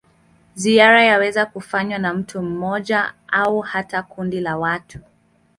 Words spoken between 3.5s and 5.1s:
hata kundi la watu.